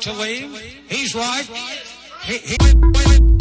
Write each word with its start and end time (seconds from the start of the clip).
to 0.00 0.12
leave. 0.14 0.56
He's 0.88 1.14
right. 1.14 1.46
He, 2.22 2.38
he, 2.38 3.39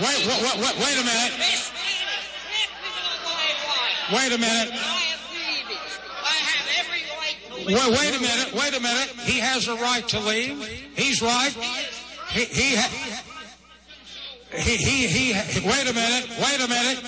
Wait, 0.00 0.26
wait, 0.26 0.42
wait, 0.42 0.56
wait, 0.56 0.76
wait 0.78 0.96
a 0.98 1.04
minute. 1.04 1.32
Wait 4.12 4.32
a 4.32 4.38
minute. 4.38 4.72
Wait, 7.66 7.76
wait 7.76 8.16
a 8.16 8.20
minute. 8.20 8.54
Wait 8.54 8.74
a 8.76 8.80
minute. 8.80 9.08
He 9.24 9.38
has 9.40 9.68
a 9.68 9.74
right 9.76 10.08
to 10.08 10.20
leave. 10.20 10.66
He's 10.96 11.20
right. 11.20 11.52
He, 12.30 12.44
he, 12.46 12.76
ha- 12.76 13.22
he, 14.52 14.76
he, 14.76 15.06
he, 15.06 15.68
wait 15.68 15.86
a 15.86 15.92
minute. 15.92 16.30
Wait 16.40 16.60
a 16.64 16.68
minute. 16.68 16.98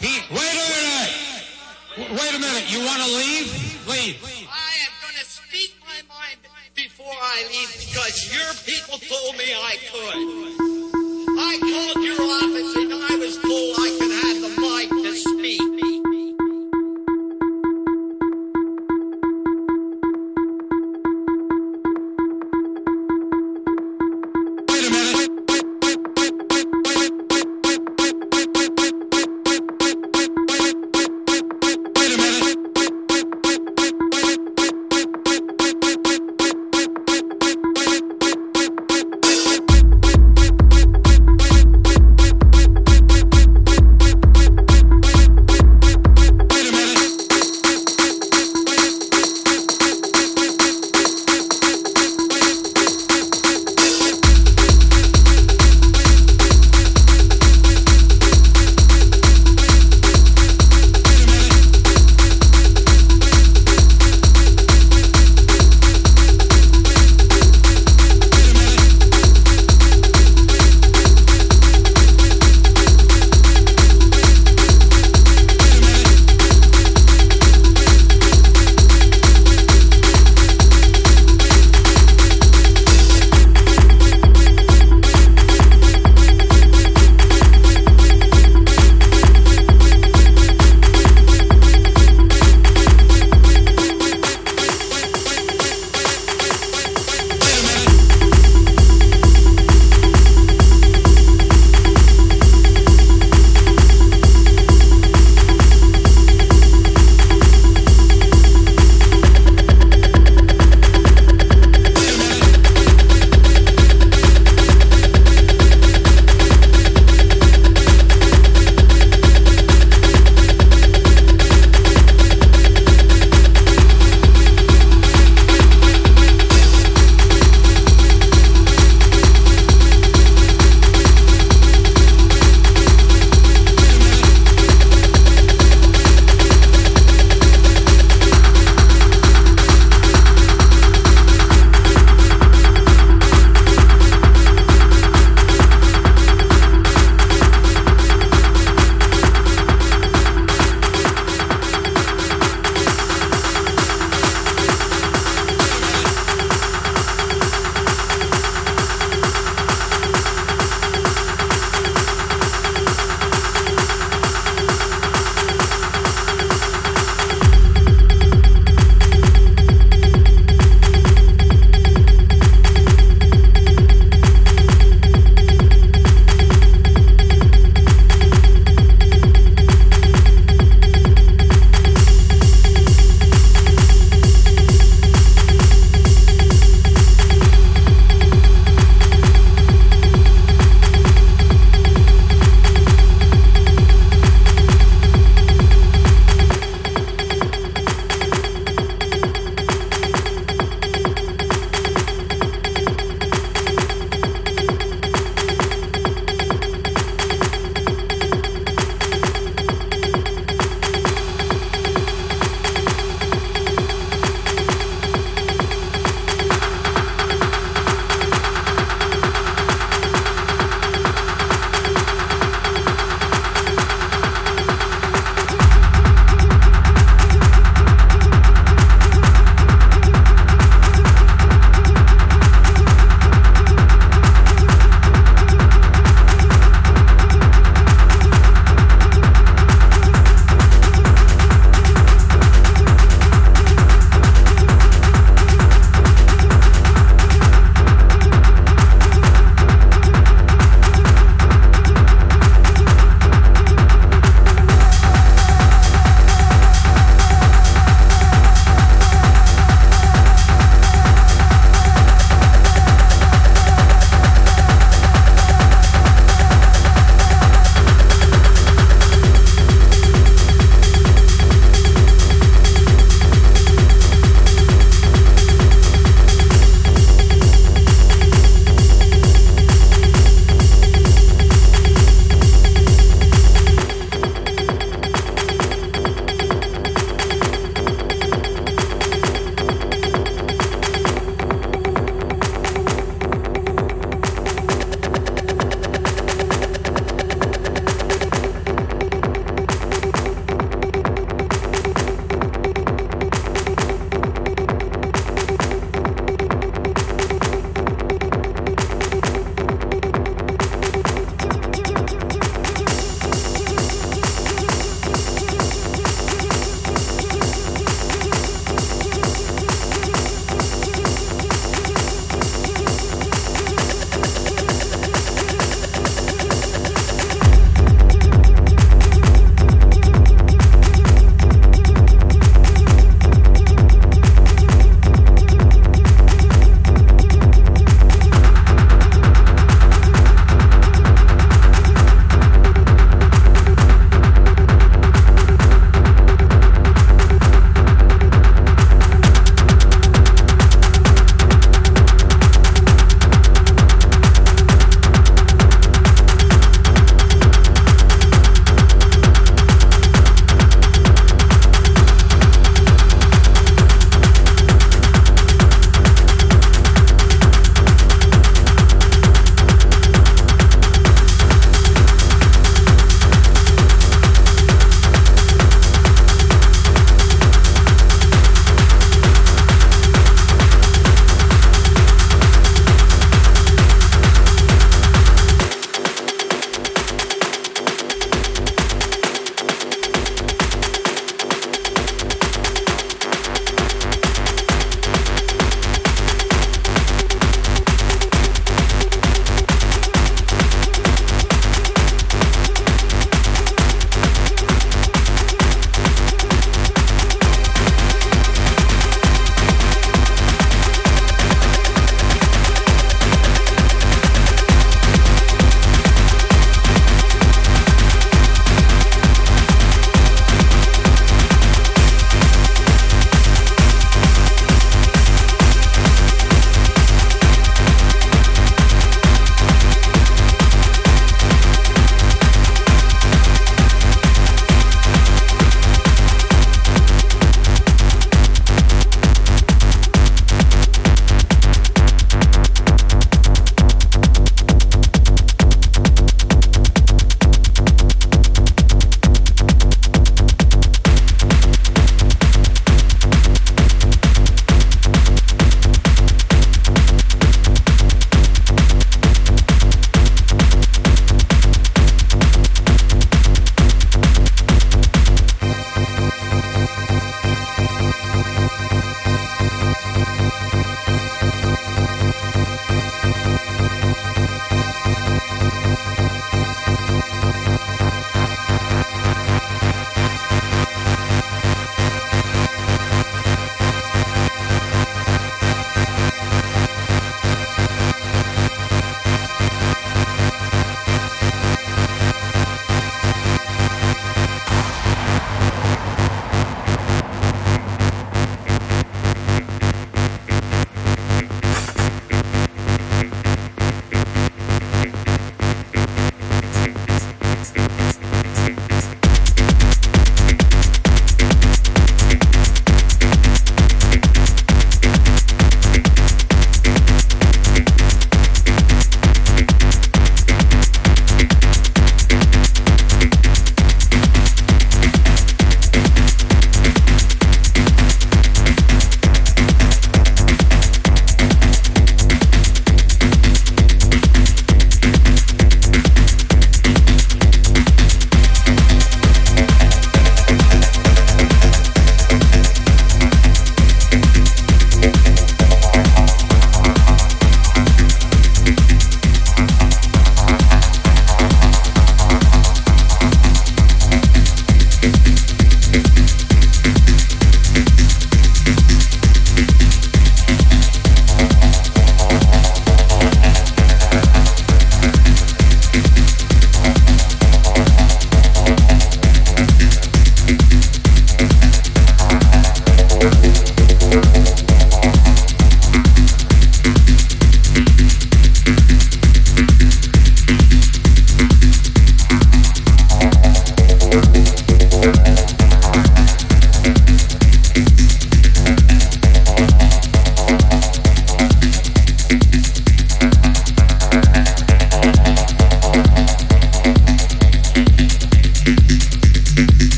He, 0.00 0.20
wait 0.30 0.54
a 0.54 0.66
minute. 0.68 2.20
Wait 2.20 2.34
a 2.34 2.38
minute. 2.38 2.70
You 2.70 2.84
want 2.84 3.02
to 3.02 3.08
leave? 3.16 3.88
Leave. 3.88 4.22
I 4.52 4.72
am 4.84 4.92
going 5.00 5.16
to 5.18 5.24
speak 5.24 5.74
my 5.80 6.14
mind 6.14 6.38
before 6.74 7.06
I 7.10 7.46
leave 7.50 7.72
because 7.88 8.28
your 8.34 8.52
people 8.66 8.98
told 8.98 9.38
me 9.38 9.54
I 9.54 9.76
could. 9.90 10.73
I 11.46 11.58
called 11.58 12.02
your 12.02 12.22
office 12.22 12.74
and 12.76 13.03